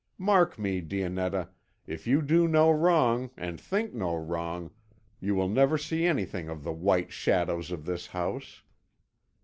[0.17, 1.49] Mark me, Dionetta,
[1.85, 4.71] if you do no wrong, and think no wrong,
[5.19, 8.63] you will never see anything of the White Shadows of this house."